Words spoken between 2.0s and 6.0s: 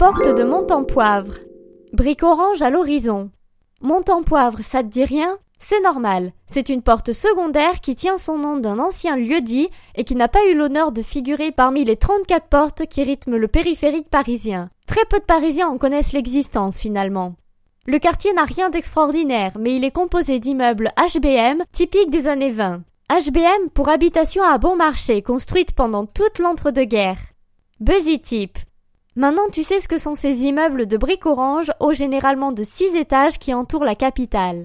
orange à l'horizon. Montempoivre, ça te dit rien? C'est